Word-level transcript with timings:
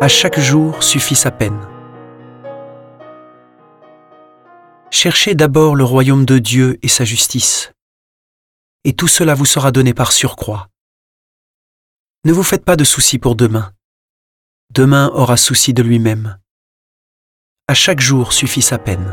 À 0.00 0.06
chaque 0.06 0.38
jour 0.38 0.84
suffit 0.84 1.16
sa 1.16 1.32
peine. 1.32 1.60
Cherchez 4.92 5.34
d'abord 5.34 5.74
le 5.74 5.82
royaume 5.82 6.24
de 6.24 6.38
Dieu 6.38 6.78
et 6.82 6.88
sa 6.88 7.04
justice, 7.04 7.72
et 8.84 8.92
tout 8.92 9.08
cela 9.08 9.34
vous 9.34 9.44
sera 9.44 9.72
donné 9.72 9.94
par 9.94 10.12
surcroît. 10.12 10.68
Ne 12.24 12.32
vous 12.32 12.44
faites 12.44 12.64
pas 12.64 12.76
de 12.76 12.84
soucis 12.84 13.18
pour 13.18 13.34
demain. 13.34 13.72
Demain 14.70 15.10
aura 15.14 15.36
souci 15.36 15.74
de 15.74 15.82
lui-même. 15.82 16.38
À 17.66 17.74
chaque 17.74 18.00
jour 18.00 18.32
suffit 18.32 18.62
sa 18.62 18.78
peine. 18.78 19.12